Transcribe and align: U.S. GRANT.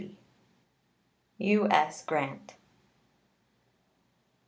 U.S. 1.37 2.01
GRANT. 2.03 2.55